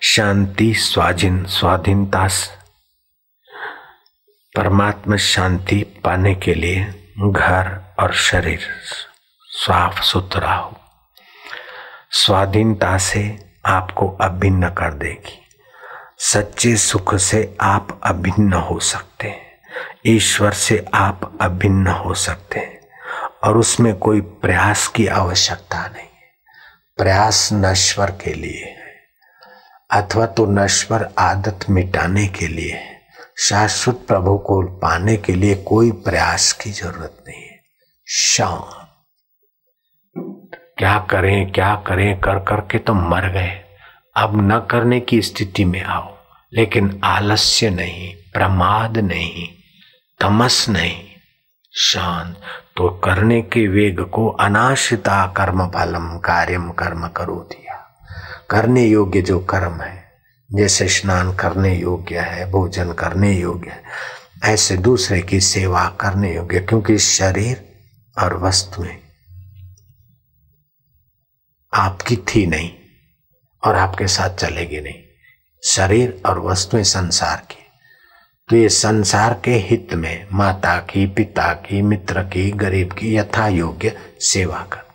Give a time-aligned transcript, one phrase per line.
[0.00, 2.28] शांति स्वाधीन स्वाधीनता
[4.56, 8.60] परमात्मा शांति पाने के लिए घर और शरीर
[9.44, 10.80] साफ़ सुथरा हो।
[12.10, 15.38] स्वाधीनता से आपको अभिन्न कर देगी।
[16.18, 19.60] सच्चे सुख से आप अभिन्न हो सकते हैं।
[20.06, 22.88] ईश्वर से आप अभिन्न हो सकते हैं।
[23.44, 26.08] और उसमें कोई प्रयास की आवश्यकता नहीं।
[26.96, 28.85] प्रयास नश्वर के लिए है।
[29.90, 32.78] अथवा तो नश्वर आदत मिटाने के लिए,
[33.38, 37.60] शाश्वत प्रभु को पाने के लिए कोई प्रयास की ज़रूरत नहीं है।
[38.06, 38.88] शांत
[40.78, 43.60] क्या करें क्या करें, कर करके तो मर गए।
[44.16, 46.14] अब न करने की स्थिति में आओ,
[46.52, 49.46] लेकिन आलस्य नहीं, प्रमाद नहीं,
[50.20, 51.02] तमस नहीं।
[51.74, 52.36] शांत
[52.76, 57.65] तो करने के वेग को अनाशिता कर्म फलम कार्यम कर्म करो दिया
[58.50, 60.12] करने योग्य जो कर्म है,
[60.52, 63.82] जैसे स्नान करने योग्य है, भोजन करने योग्य है,
[64.44, 67.78] ऐसे दूसरे की सेवा करने योग्य, क्योंकि शरीर
[68.18, 68.96] और वस्तुएँ
[71.74, 72.70] आपकी थी नहीं
[73.64, 75.02] और आपके साथ चलेगी नहीं।
[75.64, 77.62] शरीर और वस्तुएँ संसार की।
[78.48, 83.48] तो ये संसार के हित में माता की, पिता की, मित्र की, गरीब की यथा
[83.48, 84.86] योग्य सेवा कर।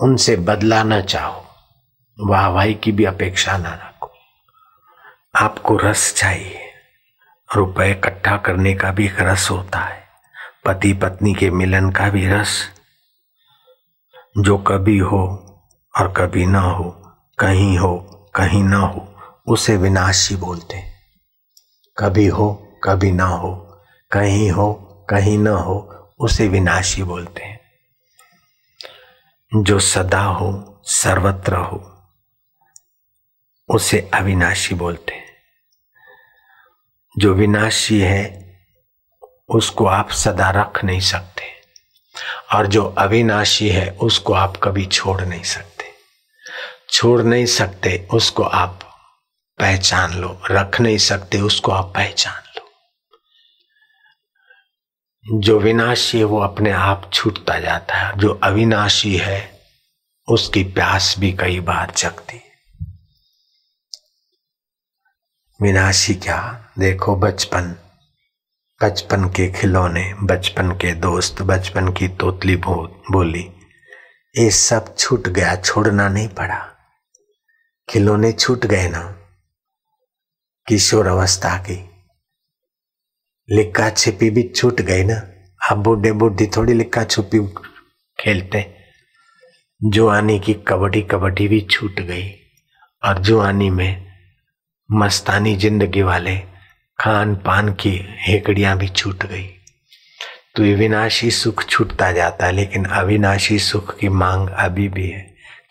[0.00, 1.46] उनसे बदला न चाहो।
[2.20, 4.10] वाहवाही की भी अपेक्षा ना रखो।
[5.36, 6.60] आपको रस चाहिए,
[7.56, 10.04] रुपए इकट्ठा करने का भी एक रस होता है
[10.64, 12.70] पति पत्नी के मिलन का भी रस।
[14.38, 15.22] जो कभी हो
[15.98, 16.90] और कभी ना हो,
[17.38, 17.98] कहीं हो,
[18.34, 19.14] कहीं ना हो,
[19.46, 20.94] उसे विनाशी बोलते हैं।
[21.98, 24.72] कभी हो, कभी ना हो, कहीं हो,
[25.10, 27.60] कहीं ना हो, उसे विनाशी बोलते हैं।
[29.62, 31.90] जो सदा हो, सर्वत्र हो
[33.68, 35.36] उसे अविनाशी बोलते हैं।
[37.18, 38.44] जो विनाशी है,
[39.48, 41.42] उसको आप सदा रख नहीं सकते।
[42.54, 45.84] और जो अविनाशी है, उसको आप कभी छोड़ नहीं सकते।
[46.90, 48.80] छोड़ नहीं सकते, उसको आप
[49.58, 52.70] पहचान लो। रख नहीं सकते, उसको आप पहचान लो।
[55.40, 59.60] जो विनाशी है, वो अपने आप छूटता जाता है। जो अविनाशी है,
[60.28, 62.53] उसकी प्यास भी कई बार जगती है।
[65.64, 66.68] विनाशी क्या?
[66.78, 67.76] देखो बचपन।
[68.82, 73.50] बचपन के खिलौने, बचपन के दोस्त, बचपन की तोतली बोली।
[74.38, 76.68] ये सब छूट गया, छोड़ना नहीं पड़ा।
[77.88, 79.00] खिलौने छूट गए ना?
[80.68, 81.90] किशोर अवस्था की
[83.50, 85.22] लिक्का छिपी भी छूट गई ना?
[85.70, 87.54] अब बूढ़े बुढ़ी थोड़ी लिक्का छुपी
[88.20, 88.76] खेलते।
[89.84, 92.30] जुआनी की कबड्डी कबड्डी भी छूट गई।
[93.04, 94.13] और जुआनी में
[94.90, 96.36] मस्तानी ज़िंदगी वाले
[96.98, 97.90] खान पान की
[98.20, 99.46] हेकड़ियाँ भी छूट गई।
[100.56, 105.20] तो ये विनाशी सुख छूटता जाता है लेकिन अविनाशी सुख की मांग अभी भी है।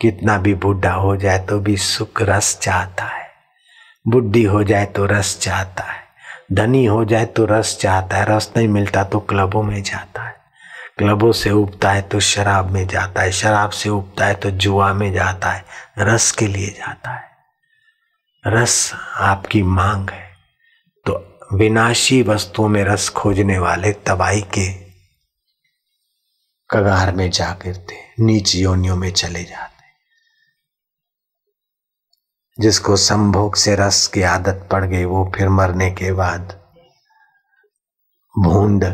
[0.01, 3.27] कितना भी बुढ़ा हो जाए तो भी सुख रस चाहता है।
[4.05, 6.01] बुढ़ी हो जाए तो रस चाहता है।
[6.51, 10.35] धनी हो जाए तो रस चाहता है। रस नहीं मिलता तो क्लबों में जाता है।
[10.97, 14.93] क्लबों से उगता है तो शराब में जाता है। शराब से उगता है तो जुआ
[14.93, 15.63] में जाता है।
[15.99, 17.31] रस के लिए जाता है।
[18.47, 20.35] रस आपकी मांग है।
[21.05, 24.73] तो विनाशी वस्तुओं में रस खोजने वाले तबाही के
[26.69, 29.83] कगार में जा गिरते, नीच योनियों में चले जाते।
[32.59, 36.61] जिसको संभोग से रस की आदत पड़ गई, वो फिर मरने के बाद
[38.39, 38.85] भूंड,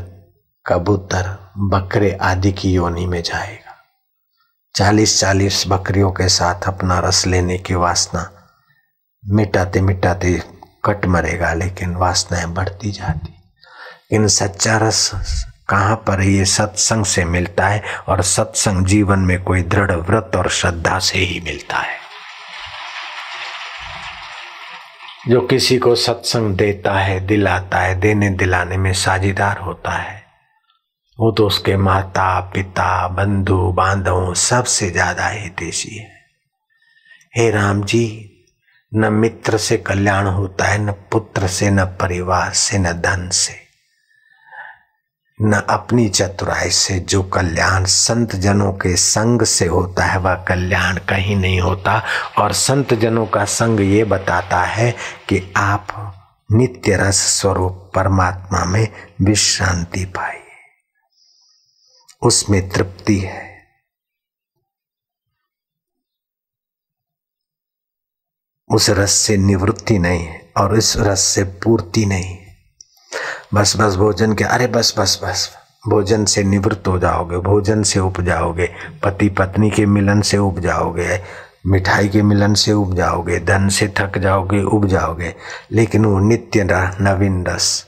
[0.66, 3.78] कबूतर, बकरे आदि की योनि में जाएगा।
[4.76, 8.36] चालीस चालीस बकरियों के साथ अपना रस लेने की वासना
[9.24, 10.40] मिटाते मिटाते
[10.86, 13.34] कट मरेगा, लेकिन वासनाएँ बढ़ती जाती।
[14.16, 15.10] इन सच्चा रस
[15.70, 20.50] कहाँ पर ये सत्संग से मिलता है और सत्संग जीवन में कोई दृढ़ व्रत और
[20.50, 21.98] श्रद्धा से ही मिलता है।
[25.28, 30.24] जो किसी को सत्संग देता है, दिलाता है, देने दिलाने में साझेदार होता है,
[31.18, 36.10] वो तो उसके माता, पिता, बंधु, बांधव, सबसे ज़्यादा हितेशी है।
[37.38, 38.29] हे राम जी
[38.96, 43.70] न मित्र से कल्याण होता है, न पुत्र से, न परिवार से, न धन से।
[45.42, 50.98] न अपनी चतुराई से जो कल्याण संत जनों के संग से होता है, वह कल्याण
[50.98, 52.04] कहीं नहीं होता।
[52.38, 54.92] और संत जनों का संग ये बताता है
[55.28, 55.88] कि आप
[56.52, 58.88] नित्य रस स्वरूप परमात्मा में
[59.22, 60.44] विश्रांति पाइए।
[62.22, 63.49] उसमें तृप्ति है।
[68.70, 70.28] उस रस से निवृत्ति नहीं
[70.58, 72.38] और इस रस से पूर्ति नहीं
[73.54, 75.50] बस बस भोजन के, अरे बस बस बस,
[75.88, 78.70] भोजन से निवृत्त हो जाओगे, भोजन से उप जाओगे,
[79.04, 81.20] पति पत्नी के मिलन से उब जाओगे,
[81.68, 85.36] मिठाई के मिलन से उब जाओगे, धन से थक जाओगे उब जाओगे,
[85.72, 86.68] लेकिन वो नित्य
[87.02, 87.86] नवीन रस।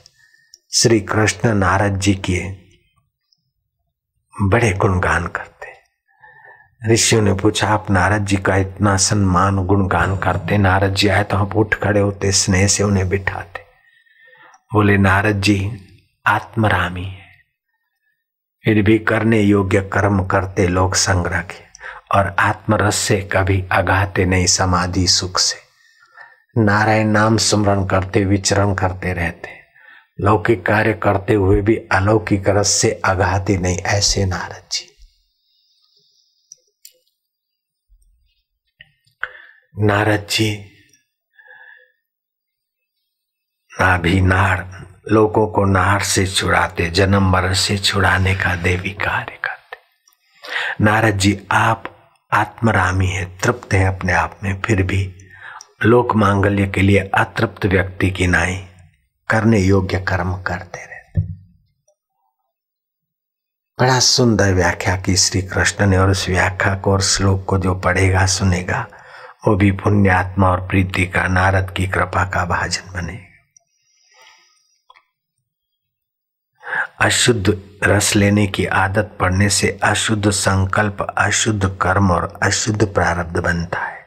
[0.72, 2.42] श्री कृष्ण नारद जी के
[4.42, 5.51] बड़े गुणगान करते।
[6.88, 11.36] ऋषियों ने पूछा, आप नारद जी का इतना सम्मान गुणगान करते, नारद जी आए तो
[11.36, 13.60] हम उठ खड़े होते, स्नेह से उन्हें बिठाते।
[14.72, 15.72] बोले, नारद जी,
[16.26, 17.26] आत्मरामी है।
[18.64, 21.64] फिर भी करने योग्य कर्म करते लोग संग्रह के
[22.18, 25.56] और आत्मरस से कभी अगाते नहीं, समाधि सुख से।
[26.62, 29.48] नारायण नाम स्मरण करते, विचरण करते रहते।
[30.20, 34.88] लौकिक कार्य करते हुए भी अलौकिक रस से अगाते नहीं, ऐसे नारद जी।
[39.78, 40.56] नारद जी,
[43.80, 50.84] नाभि नार, लोगों को नार से छुड़ाते, जन्म मरण से छुड़ाने का देवी कार्य करते।
[50.84, 51.84] नारद जी, आप
[52.32, 55.16] आत्मरामी है, तृप्त है अपने आप में, फिर भी
[55.82, 58.64] लोक मांगल्य के लिए अतृप्त व्यक्ति की नाई
[59.28, 61.20] करने योग्य कर्म करते रहते।
[63.78, 67.74] बड़ा सुंदर व्याख्या की श्री कृष्ण ने और उस व्याख्या को और श्लोक को जो
[67.74, 68.88] पढ़ेगा, सुनेगा
[69.48, 73.32] वो भी पुण्य आत्मा और प्रीति का, नारद की कृपा का भाजन बने।
[77.00, 83.78] अशुद्ध रस लेने की आदत पड़ने से अशुद्ध संकल्प, अशुद्ध कर्म और अशुद्ध प्रारब्ध बनता
[83.78, 84.06] है।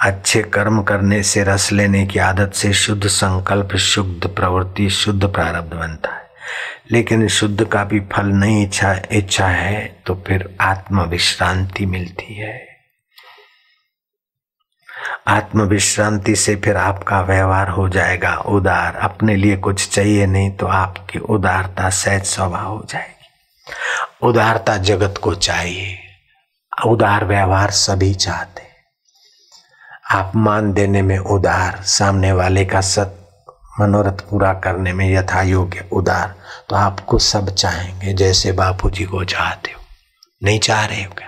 [0.00, 5.74] अच्छे कर्म करने से रस लेने की आदत से शुद्ध संकल्प, शुद्ध प्रवृत्ति, शुद्ध प्रारब्ध
[5.74, 6.28] बनता है।
[6.90, 12.67] लेकिन शुद्ध का भी फल नहीं इच्छा इच्छा है तो फिर आत्म विश्रांति मिलती है।
[15.26, 20.66] आत्म विश्रांति से फिर आपका व्यवहार हो जाएगा। उदार, अपने लिए कुछ चाहिए नहीं तो
[20.66, 25.98] आपकी उदारता सहज स्वभाव हो जाएगी। उदारता जगत को चाहिए।
[26.86, 28.66] उदार व्यवहार सभी चाहते।
[30.10, 33.14] आप मान देने में उदार, सामने वाले का सत
[33.80, 36.34] मनोरथ पूरा करने में यथा योग्य उदार
[36.68, 39.80] तो आपको सब चाहेंगे, जैसे बापू जी को चाहते हो।
[40.42, 41.27] नहीं चाह रहे हो क्या?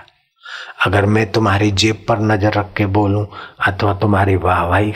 [0.81, 3.25] अगर मैं तुम्हारी जेब पर नज़र रख के बोलूँ,
[3.67, 4.93] अथवा तुम्हारी वाहवाही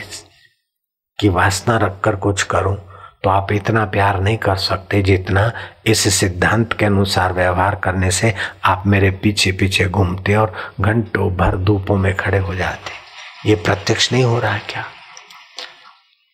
[1.18, 2.76] की वासना रखकर कुछ करूँ
[3.24, 5.50] तो आप इतना प्यार नहीं कर सकते जितना
[5.86, 8.34] इस सिद्धांत के अनुसार व्यवहार करने से
[8.64, 14.12] आप मेरे पीछे पीछे घूमते और घंटों भर धूपों में खड़े हो जाते। ये प्रत्यक्ष
[14.12, 14.84] नहीं हो रहा क्या?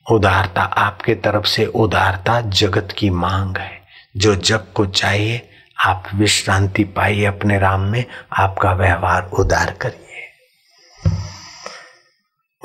[0.07, 3.81] उदारता आपके तरफ़ से उदारता जगत की मांग है।
[4.17, 5.41] जो जग को चाहिए
[5.87, 10.29] आप विश्रांति पाइए अपने राम में, आपका व्यवहार उदार करिए।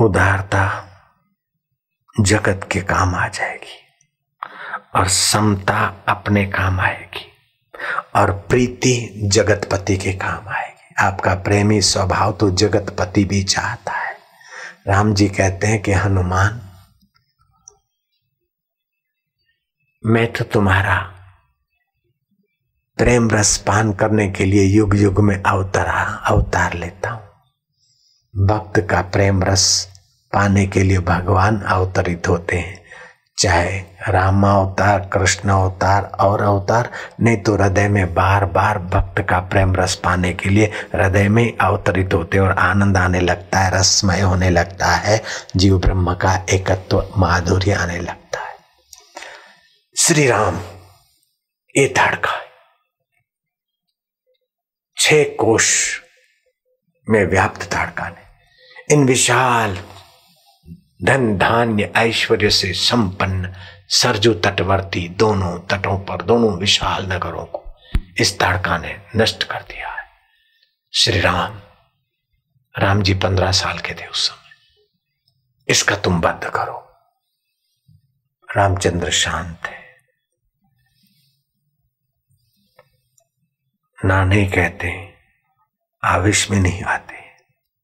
[0.01, 0.87] उदारता
[2.21, 3.79] जगत के काम आ जाएगी
[4.95, 7.31] और समता अपने काम आएगी
[8.15, 14.17] और प्रीति जगतपति के काम आएगी। आपका प्रेमी स्वभाव तो जगतपति भी चाहता है।
[14.87, 16.61] राम जी कहते हैं कि, हनुमान,
[20.05, 21.13] मैं तो तुम्हारा
[22.97, 27.21] प्रेम रस पान करने के लिए युग युग में अवतारा, अवतार लेता हूँ।
[28.47, 29.87] भक्त का प्रेम रस
[30.33, 32.81] पाने के लिए भगवान अवतरित होते हैं।
[33.37, 39.39] चाहे राम अवतार, कृष्ण अवतार और अवतार, नहीं तो हृदय में बार बार भक्त का
[39.39, 44.21] प्रेम रस पाने के लिए हृदय में अवतरित होते और आनंद आने लगता है, रसमय
[44.21, 45.23] होने लगता है,
[45.55, 48.55] जीव ब्रह्म का एकत्व माधुर्य आने लगता है।
[49.97, 50.59] श्री राम,
[51.77, 52.46] ये धड़का
[54.99, 56.01] छह कोश
[57.09, 58.23] में व्याप्त धड़कन ने
[58.93, 59.77] इन विशाल
[61.03, 63.53] धन धान्य ऐश्वर्य से संपन्न
[63.89, 67.63] सरजू तटवर्ती दोनों तटों पर, दोनों विशाल नगरों को
[68.17, 70.09] इस ताड़का ने नष्ट कर दिया है।
[70.95, 71.61] श्री राम
[72.77, 74.51] राम जी पंद्रह साल के थे उस समय।
[75.67, 76.95] इसका तुम बंद करो।
[78.57, 79.76] रामचंद्र शांत है।
[84.05, 85.13] ना नहीं कहते
[86.03, 87.15] आवेश में नहीं आते।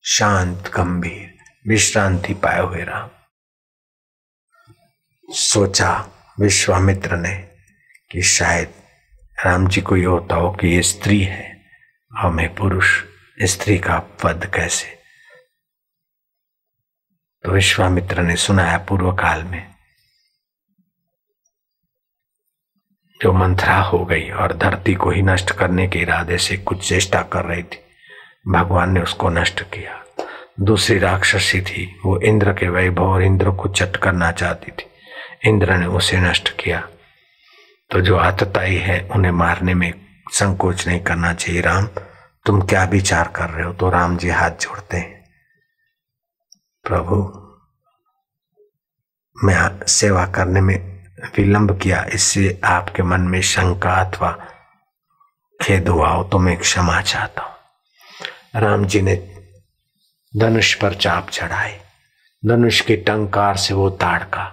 [0.04, 3.10] शांत, गंभीर, विश्रांति पाए हुए राम।
[5.34, 7.50] सोचा विश्वामित्र ने
[8.12, 8.74] कि शायद
[9.46, 11.66] राम जी को ये होता हो कि ये स्त्री है,
[12.20, 13.04] और मैं पुरुष,
[13.42, 15.04] स्त्री का पद कैसे?
[17.44, 19.73] तो विश्वामित्र ने सुनाया पूर्व काल में
[23.24, 27.22] जो मंथरा हो गई और धरती को ही नष्ट करने के इरादे से कुछ चेष्टा
[27.22, 27.80] कर रही थी।
[28.48, 30.06] भगवान ने उसको नष्ट किया।
[30.60, 34.86] दूसरी राक्षसी थी। वो इंद्र के वैभव और इंद्र को चट करना चाहती थी।
[35.50, 36.90] इंद्र ने उसे नष्ट किया।
[37.92, 39.94] तो जो आतताई है, उन्हें मारने में
[40.32, 41.88] संकोच नहीं करना चाहिए। राम,
[42.46, 43.74] तुम क्या विचार कर रहे हो?
[43.74, 45.30] तो राम जी हाथ जोड़ते हैं।
[46.84, 47.16] प्रभु,
[49.44, 50.93] मैं सेवा करने में
[51.24, 54.32] विलंब किया, इससे आपके मन में शंका अथवा
[55.60, 59.16] खेद हुआ हो तो मैं क्षमा चाहता हूँ। राम जी ने
[60.34, 61.78] धनुष पर चाप चढ़ाई।
[62.44, 64.44] धनुष के टंकार से वो ताड़का।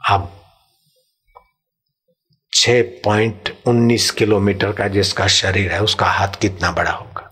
[0.00, 0.32] अब
[2.52, 7.25] छह पॉइंट उन्नीस किलोमीटर का जिसका शरीर है, उसका हाथ कितना बड़ा होगा?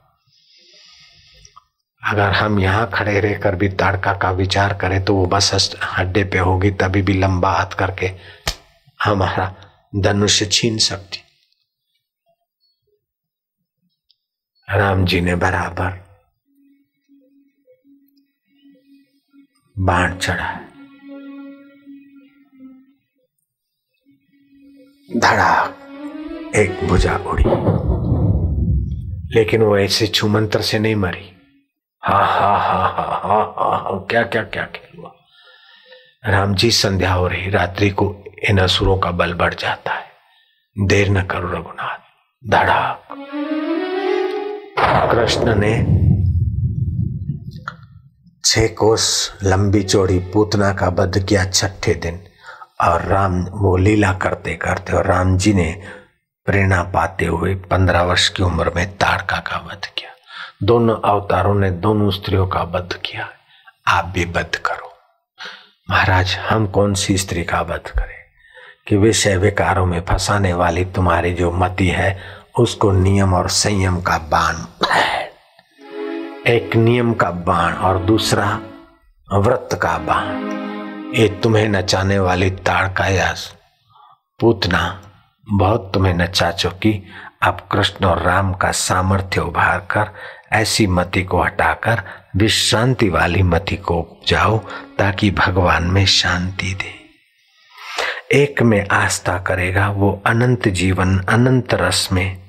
[2.05, 6.39] अगर हम यहाँ खड़े रहकर भी ताड़का का विचार करें तो वो बस हड्डे पे
[6.39, 8.11] होगी, तभी भी लंबा हाथ करके
[9.05, 9.55] हमारा
[9.97, 11.21] धनुष छीन सकती।
[14.69, 16.03] राम जी ने बराबर
[19.77, 20.55] बाण चढ़ा।
[25.11, 25.53] धड़ा
[26.57, 27.45] एक भुजा उड़ी।
[29.35, 31.31] लेकिन वो ऐसे छुमंत्र से नहीं मरी।
[32.05, 35.13] हा हा हा हा हा हा हा, क्या क्या क्या खेल हुआ?
[36.27, 40.05] राम जी संध्या हो रही, रात्रि को इन असुरों का बल बढ़ जाता है।
[40.77, 41.99] देर न करो रघुनाथ,
[42.51, 43.09] धड़ाक।
[45.13, 45.75] कृष्ण ने
[48.45, 52.21] छह कोस लंबी चौड़ी पूतना का बध किया छठे दिन,
[52.81, 55.83] और राम वो लीला करते करते, और राम जी ने
[56.47, 60.11] प्रेरणा पाते हुए पंद्रह वर्ष की उम्र में ताड़का का वध किया।
[60.63, 63.29] दोनों अवतारों ने दोनों स्त्रियों का वध किया
[63.89, 64.93] आप भी वध करो।
[65.91, 68.15] महाराज, हम कौन सी स्त्री का वध करें?
[68.87, 72.23] कि विषय विकारों में फंसाने वाली तुम्हारी जो मति है,
[72.59, 74.55] उसको नियम और संयम का बाण।
[76.47, 78.61] एक नियम का बाण और दूसरा
[79.33, 80.25] व्रत का बाण।
[81.15, 83.35] ये तुम्हें नचाने वाली ताड़का या
[84.41, 85.03] पूतना,
[85.49, 87.07] बहुत तुम्हें नचा चुकी।
[87.43, 90.15] अब कृष्ण और राम का सामर्थ्य उभार कर
[90.55, 92.03] ऐसी मति को हटाकर
[92.37, 94.59] विश्रांति वाली मति को जाओ
[94.99, 97.05] ताकि भगवान में शांति दे।
[98.33, 102.43] एक में आस्था करेगा, वो अनंत जीवन, अनंत रस में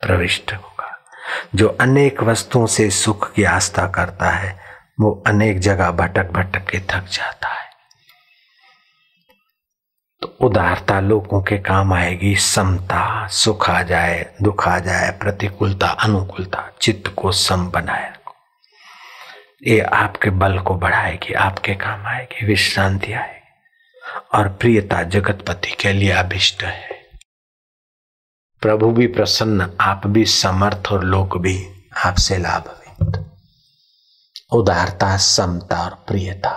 [0.00, 0.98] प्रविष्ट होगा।
[1.54, 4.60] जो अनेक वस्तुओं से सुख की आस्था करता है,
[5.00, 7.61] वो अनेक जगह भटक भटक के थक जाता है।
[10.22, 16.70] तो उदारता लोगों के काम आएगी, समता सुख आ जाए, दुख आ जाए, प्रतिकूलता, अनुकूलता,
[16.80, 18.12] चित्त को सम बनाए
[19.66, 23.42] ये आपके बल को बढ़ाएगी, आपके काम आएगी, विश्रांति आएगी।
[24.34, 26.88] और प्रियता जगतपति के लिए अभिष्ट है।
[28.60, 33.26] प्रभु भी प्रसन्न, आप भी समर्थ और लोक भी आपसे लाभवित।
[34.52, 36.50] उदारता, समता और प्रियता।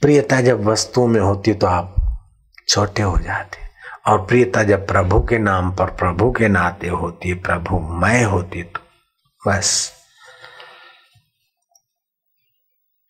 [0.00, 1.94] प्रियता जब वस्तुओं में होती है तो आप
[2.68, 3.66] छोटे हो जाते
[4.06, 8.80] और प्रियता, जब प्रभु के नाम पर प्रभु के नाते होती प्रभु मैं होती तो
[9.42, 9.92] बस।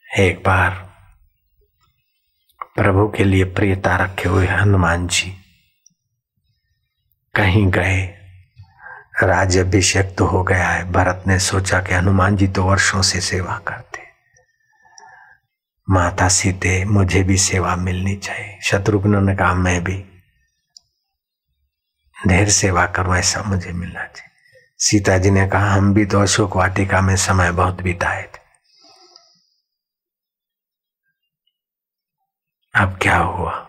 [0.06, 0.70] एक बार
[2.76, 5.34] प्रभु के लिए प्रियता रखे हुए हनुमान जी
[7.34, 8.00] कहीं गए,
[9.22, 13.20] राज्य अभिषेक तो हो गया है। भरत ने सोचा कि हनुमान जी तो वर्षों से
[13.20, 13.87] सेवा करते
[15.90, 20.04] माता सीते, मुझे भी सेवा मिलनी चाहिए। शत्रुघ्न ने कहा, मैं भी।
[22.28, 24.28] ढेर सेवा करूँ, ऐसा मुझे मिलना चाहिए।
[24.78, 28.38] सीता जी ने कहा, हम भी तो अशोक वाटिका में समय बहुत बिताए थे।
[32.74, 33.68] अब क्या हुआ?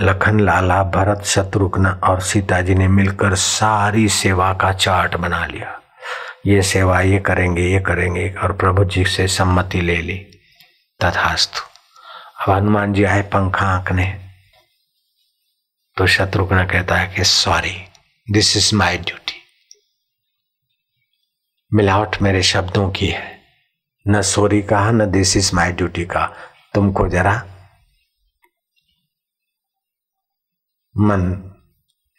[0.00, 5.79] लखन लाला भरत, शत्रुघ्न और सीता जी ने मिलकर सारी सेवा का चार्ट बना लिया।
[6.46, 10.18] ये सेवा ये करेंगे ये करेंगे, और प्रभु जी से सम्मति ले ली।
[11.00, 11.60] तथास्तु।
[12.42, 14.30] अब हनुमान जी आए पंखा आंकने।
[15.96, 17.76] तो शत्रुघ्न कहता है कि sorry
[18.30, 19.32] this is my duty
[21.74, 23.40] मिलावट मेरे शब्दों की है।
[24.08, 26.26] न सॉरी कहा, न दिस इज़ माय ड्यूटी का
[26.74, 27.34] तुमको जरा
[30.96, 31.20] मन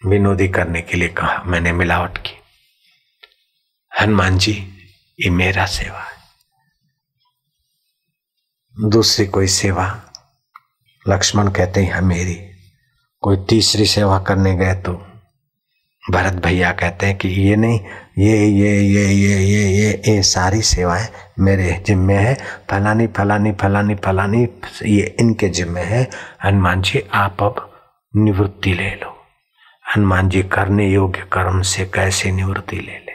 [0.06, 2.41] विनोदी करने के लिए कहा, मैंने मिलावट की।
[3.92, 4.54] हनुमान जी,
[5.20, 6.20] ये मेरा सेवा है।
[8.90, 9.86] दूसरी कोई सेवा,
[11.06, 12.36] लक्ष्मण कहते हैं मेरी।
[13.24, 14.94] कोई तीसरी सेवा करने गए तो
[16.04, 17.80] भरत भैया कहते हैं कि ये नहीं,
[18.18, 21.08] ये ये ये ये ये ये ये सारी सेवाएँ
[21.40, 22.34] मेरे जिम्मे है।
[22.70, 24.48] फलानी फलानी फलानी फलानी,
[24.86, 26.10] ये इनके जिम्मे है।
[26.46, 27.68] हनुमान जी, आप अब
[28.16, 29.16] निवृत्ति ले लो।
[29.86, 33.11] हनुमान जी करने योग्य कर्म से कैसे निवृत्ति ले ले?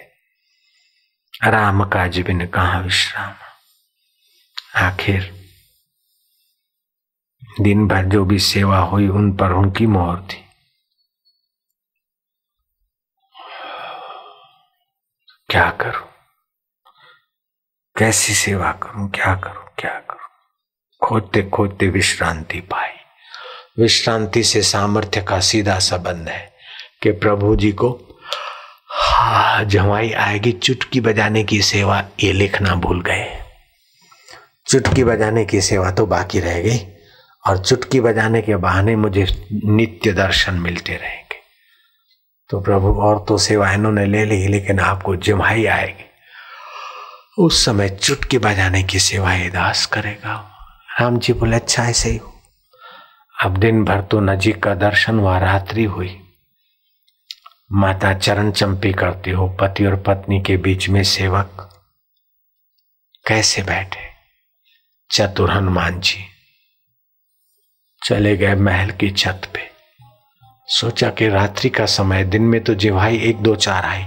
[1.45, 3.35] राम काज बिन कहा विश्राम?
[4.87, 5.47] आखिर
[7.61, 10.45] दिन भर जो भी सेवा हुई, उन पर उनकी मोहर थी।
[15.49, 16.09] क्या करूँ?
[17.99, 19.11] कैसी सेवा करूँ?
[19.11, 19.69] क्या करूँ?
[19.79, 20.29] क्या करूँ?
[21.03, 22.93] खोजते खोजते विश्रांति पाई।
[23.79, 26.57] विश्रांति से सामर्थ्य का सीधा संबंध है
[27.03, 28.16] कि प्रभु जी को
[28.99, 33.39] हा, जवाई आएगी चुटकी बजाने की सेवा, ये लिखना भूल गए।
[34.67, 36.79] चुटकी बजाने की सेवा तो बाकी रह गई,
[37.47, 41.37] और चुटकी बजाने के बहाने मुझे नित्य दर्शन मिलते रहेंगे।
[42.49, 46.05] तो प्रभु, और तो सेवा इन्होंने ले ली, लेकिन आपको जिम्हाई आएगी।
[47.39, 50.53] उस समय चुटकी बजाने की सेवा ये दास करेगा।
[51.01, 52.35] राम जी बोले अच्छा ऐसे ही हो।
[53.43, 56.23] अब दिन भर तो नजीक का दर्शन हुआ रात्रि हुई।
[57.73, 61.71] माता चरण चंपी करती हो, पति और पत्नी के बीच में सेवक।
[63.29, 64.09] कैसे बैठे?
[65.11, 66.25] चतुर हनुमान जी।
[68.07, 69.71] चले गए महल की छत पे।
[70.67, 74.05] सोचा कि रात्रि का समय, दिन में तो जिवाई एक दो चार आई।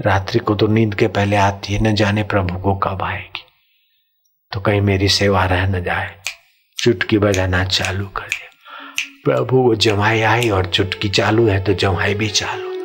[0.00, 3.42] रात्रि को तो नींद के पहले आती है, न जाने प्रभु को कब आएगी।
[4.52, 6.22] तो कहीं मेरी सेवा रह न जाए।
[6.78, 8.50] चुटकी बजाना चालू कर दिया।
[9.24, 12.75] प्रभु वो जमाई आई और चुटकी चालू है तो जमाई भी चालू।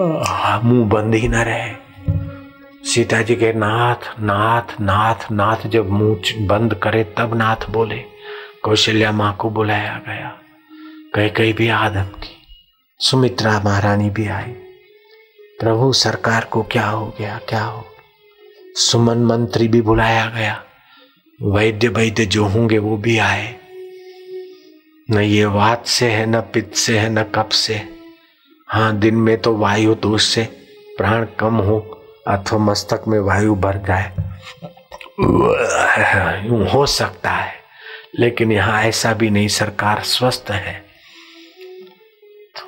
[0.00, 1.74] मुँह बंद ही ना रहे।
[2.88, 8.04] सीता जी के नाथ नाथ नाथ नाथ जब मुँह बंद करे, तब नाथ बोले।
[8.62, 10.38] कौशल्या माँ को बुलाया गया।
[11.14, 12.36] कई कई भी आदम की
[12.98, 14.52] सुमित्रा महारानी भी आई।
[15.60, 17.84] प्रभु सरकार को क्या हो गया, क्या हो
[18.76, 20.62] सुमन मंत्री भी बुलाया गया।
[21.42, 23.56] वैद्य वैद्य जो होंगे वो भी आए।
[25.10, 28.01] न ये वात से है, न पित्त से है, न कप से। हाँ
[28.74, 30.42] दिन में तो वायु दोष से
[30.98, 31.78] प्राण कम हो,
[32.28, 34.12] अथवा मस्तक में वायु भर जाए।
[36.46, 37.52] यूँ हो सकता है,
[38.18, 40.82] लेकिन यहाँ ऐसा भी नहीं, सरकार स्वस्थ है।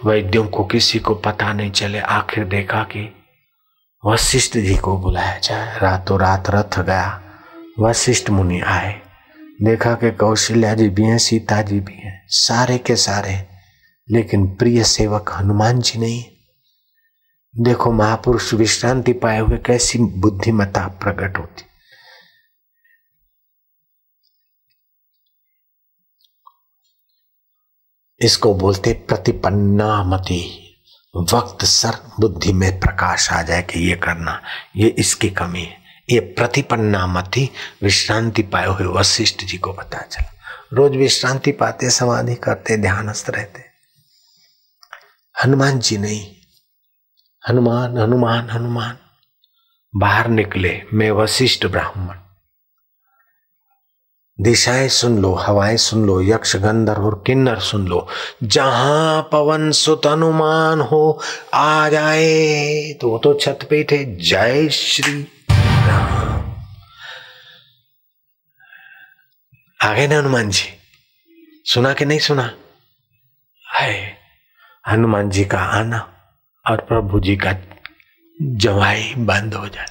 [0.04, 3.08] वैद्यों को किसी को पता नहीं चले, आखिर देखा कि
[4.04, 7.20] वशिष्ठ जी को बुलाया जाए। रातों रात रथ गया,
[7.80, 8.94] वशिष्ठ मुनि आए।
[9.62, 13.53] देखा कि कौशल्या जी भी हैं, सीता जी भी हैं, सारे के सारे
[14.10, 16.24] लेकिन प्रिय सेवक हनुमान जी नहीं।
[17.62, 21.64] देखो, महापुरुष विश्रांति पाए हुए कैसी बुद्धिमता प्रकट होती।
[28.20, 30.60] इसको बोलते प्रतिपन्ना मति।
[31.16, 34.42] वक्त सर बुद्धि में प्रकाश आ जाए कि ये करना,
[34.76, 35.78] ये इसकी कमी है।
[36.10, 37.50] ये प्रतिपन्ना मति
[37.82, 40.32] विश्रांति पाए हुए वशिष्ठ जी को पता चला।
[40.72, 43.73] रोज विश्रांति पाते, समाधि करते, ध्यानस्थ रहते।
[45.42, 46.36] हनुमान जी नहीं।
[47.48, 48.98] हनुमान हनुमान हनुमान।
[49.96, 52.14] बाहर निकले, मैं वशिष्ठ ब्राह्मण।
[54.40, 58.08] दिशाएँ सुन लो, हवाएँ सुन लो, यक्ष गंधर और किन्नर सुन लो।
[58.42, 61.22] जहाँ पवन सुत अनुमान हो,
[61.54, 66.54] आ जाए। तो वो तो छत पे थे। जय श्री राम।
[69.82, 70.78] आ गए ना हनुमान जी।
[71.64, 72.54] सुना कि नहीं सुना?
[73.74, 74.13] है
[74.84, 75.98] हनुमान जी का आना
[76.64, 77.52] और प्रभु जी का
[78.38, 79.86] जवाई बंद हो जाए।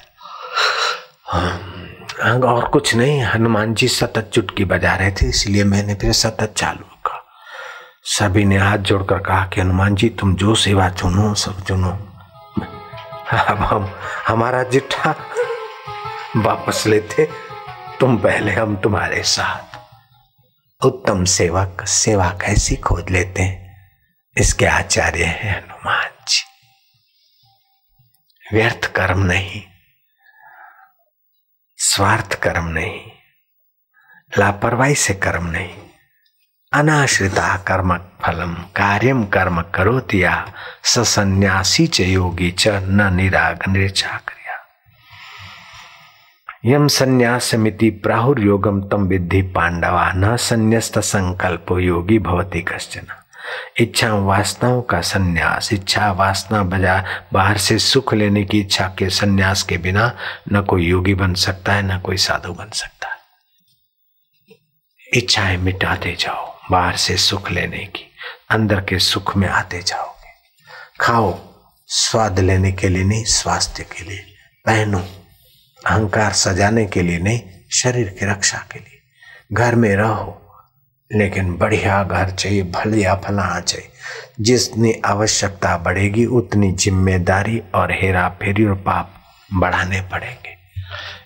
[1.26, 6.54] हाँ और कुछ नहीं, हनुमान जी सतत चुटकी बजा रहे थे, इसलिए मैंने फिर सतत
[6.56, 7.22] चालू कहा
[8.08, 11.90] सभी ने हाथ जोड़कर कहा कि हनुमान जी, तुम जो सेवा चुनो, सब चुनो।
[13.32, 13.90] अब हम,
[14.28, 15.14] हमारा जिठा
[16.36, 17.28] वापस लेते,
[18.00, 23.63] तुम पहले हम तुम्हारे साथ। उत्तम सेवक, सेवा कैसी खोज लेते हैं?
[24.36, 26.42] इसके आचार्य हैं हनुमान जी।
[28.44, 29.62] व्यर्थ कर्म नहीं,
[31.78, 33.00] स्वार्थ कर्म नहीं,
[34.32, 35.74] लापरवाही से कर्म नहीं।
[36.72, 40.34] अनाश्रिता कर्म फलम, कार्यम कर्म करो तिया
[40.84, 44.56] सन्यासी च योगी च न निराग निर्चा क्रिया
[46.66, 53.23] यम संन्यासमिति प्राहुर्योगम तम विद्धि पांडवा, न संन्यस्त संकल्प योगी भवती कश्चना।
[53.76, 59.62] इच्छा वासनाओं का सन्यास। इच्छा वासना बजा बाहर से सुख लेने की इच्छा के सन्यास
[59.62, 60.16] के बिना
[60.52, 63.14] न कोई योगी बन सकता है, न कोई साधु बन सकता है।
[65.14, 68.12] इच्छाएँ मिटाते जाओ, बाहर से सुख लेने की,
[68.50, 70.32] अंदर के सुख में आते जाओगे।
[71.00, 71.38] खाओ,
[71.86, 74.24] स्वाद लेने के लिए नहीं, स्वास्थ्य के लिए।
[74.66, 74.98] पहनो,
[75.86, 77.40] अहंकार सजाने के लिए नहीं,
[77.72, 79.02] शरीर की रक्षा के लिए।
[79.52, 80.40] घर में रहो
[81.10, 83.90] लेकिन बढ़िया घर चाहिए, भलिया फलाना चाहिए।
[84.40, 89.14] जितनी आवश्यकता बढ़ेगी, उतनी ज़िम्मेदारी और हेरा फेरी और पाप
[89.54, 90.56] बढ़ाने पड़ेंगे।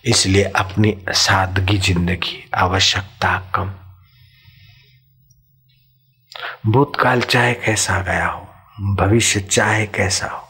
[0.05, 3.73] इसलिए अपनी सादगी ज़िंदगी, आवश्यकता कम।
[6.67, 8.47] भूतकाल चाहे कैसा गया हो,
[8.95, 10.47] भविष्य चाहे कैसा हो,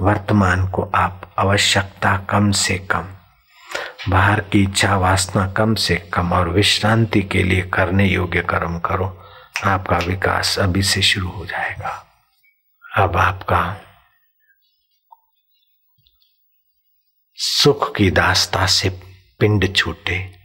[0.00, 3.06] वर्तमान को आप आवश्यकता कम से कम
[4.08, 9.28] बाहर की इच्छा वासना कम से कम और विश्रांति के लिए करने योग्य कर्म करो।
[9.64, 12.06] आपका विकास अभी से शुरू हो जाएगा।
[12.96, 13.76] अब आपका
[17.34, 18.88] सुख की दास्ता से
[19.38, 20.38] पिंड छूटे,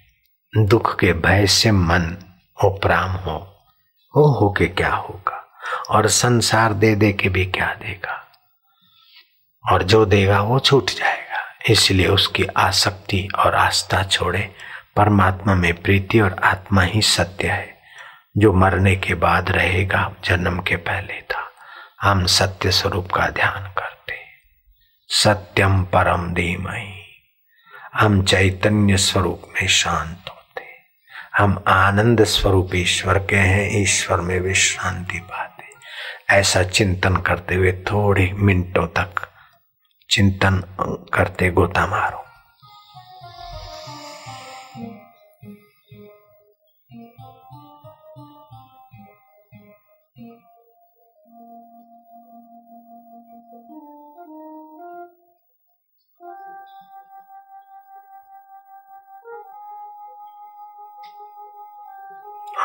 [0.58, 2.18] दुख के भय से मन
[2.64, 3.66] उपराम हो।
[4.16, 5.60] हो हो के क्या होगा?
[5.90, 8.28] और संसार दे दे के भी क्या देगा?
[9.72, 11.27] और जो देगा वो छूट जाएगा।
[11.70, 14.52] इसलिए उसकी आसक्ति और आस्था छोड़े।
[14.96, 17.78] परमात्मा में प्रीति और आत्मा ही सत्य है।
[18.38, 21.52] जो मरने के बाद रहेगा, जन्म के पहले था।
[22.02, 24.14] हम सत्य स्वरूप का ध्यान करते
[25.10, 26.94] सत्यम परम धीमही।
[27.94, 30.64] हम चैतन्य स्वरूप में शांत होते
[31.38, 35.64] हम आनंद स्वरूप ईश्वर के हैं। ईश्वर में विश्रांति पाते
[36.30, 39.30] ऐसा चिंतन करते हुए थोड़े मिनटों तक
[40.10, 40.62] चिंतन
[41.14, 42.24] करते गोता मारो।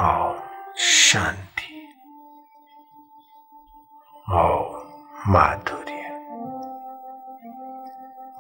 [0.03, 0.39] ओम
[0.77, 1.42] शांति।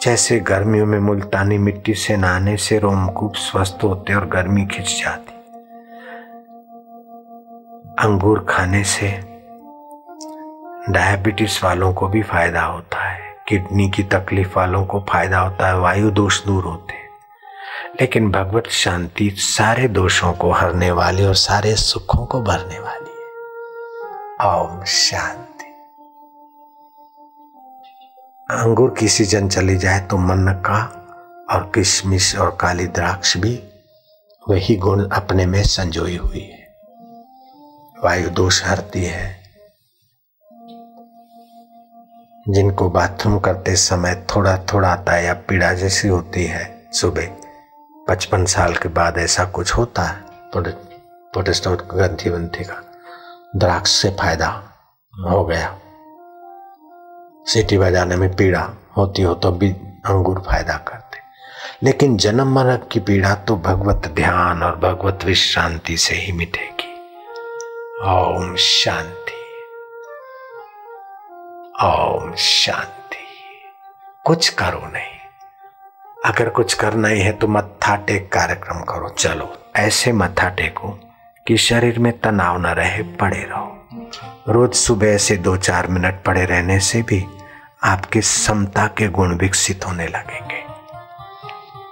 [0.02, 5.32] जैसे गर्मियों में मुल्तानी मिट्टी से नहाने से रोमकूप स्वस्थ होते और गर्मी खिंच जाती।
[7.98, 9.08] अंगूर खाने से
[10.92, 15.78] डायबिटीज़ वालों को भी फ़ायदा होता है। किडनी की तकलीफ़ वालों को फ़ायदा होता है।
[15.78, 17.08] वायु दोष दूर होते हैं।
[18.00, 23.28] लेकिन भगवत शांति सारे दोषों को हरने वाली और सारे सुखों को भरने वाली है।
[24.54, 25.51] ओम शांति।
[28.52, 30.78] अंगूर की सीज़न चली जाए तो मन का
[31.50, 33.54] और किशमिश और काली द्राक्ष भी
[34.48, 36.74] वही गुण अपने में संजोई हुई है।
[38.04, 39.42] वायु दोष हरती है।
[42.48, 47.28] जिनको बाथरूम करते समय थोड़ा थोड़ा आता है या पीड़ा जैसी होती है, सुबह
[48.08, 52.82] पचपन साल के बाद ऐसा कुछ होता है प्रोटेस्टाउट ग्रंथि वंथि का
[53.56, 54.48] द्राक्ष से फ़ायदा
[55.14, 55.78] हो गया।
[57.46, 59.70] सीटी बजाने में पीड़ा होती हो तो भी
[60.06, 61.18] अंगूर फ़ायदा करते।
[61.82, 66.92] लेकिन जन्म मरण की पीड़ा तो भगवत ध्यान और भगवत विश्रांति से ही मिटेगी।
[68.04, 69.32] ओम शांति।
[71.84, 73.16] ओम शांति।
[74.24, 75.18] कुछ करो नहीं।
[76.24, 80.88] अगर कुछ करना ही है तो मत्था टेक कार्यक्रम करो। चलो, ऐसे मत्था टेको
[81.46, 86.44] कि शरीर में तनाव न रहे, पड़े रहो। रोज सुबह से दो चार मिनट पड़े
[86.44, 87.24] रहने से भी
[87.84, 90.62] आपके समता के गुण विकसित होने लगेंगे।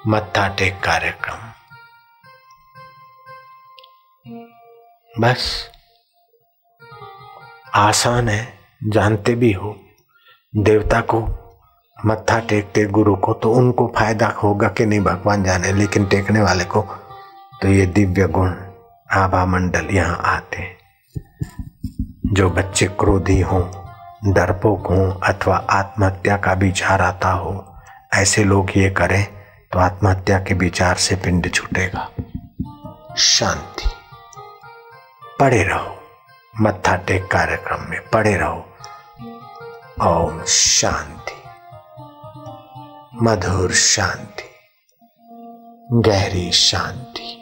[0.06, 1.48] मत्था टेक कार्यक्रम।
[5.20, 5.70] बस,
[7.74, 8.58] आसान है,
[8.88, 9.76] जानते भी हो।
[10.54, 11.20] देवता को
[12.06, 16.64] मत्था टेकते गुरु को तो उनको फ़ायदा होगा कि नहीं भगवान जाने, लेकिन टेकने वाले
[16.64, 16.82] को
[17.62, 18.54] तो ये दिव्य गुण
[19.12, 20.79] आभा मंडल यहाँ आते
[22.32, 23.62] जो बच्चे क्रोधी हों,
[24.32, 27.76] डरपोक हों अथवा आत्महत्या का विचार आता हो,
[28.14, 29.26] ऐसे लोग ये करें
[29.72, 32.10] तो आत्महत्या के विचार से पिंड छूटेगा।
[33.18, 33.90] शांति।
[35.40, 35.96] पड़े रहो।
[36.60, 38.66] मत्था टेक कार्यक्रम में पड़े रहो।
[40.02, 41.42] ओम शांति।
[43.22, 44.44] मधुर शांति।
[45.92, 47.39] गहरी शांति।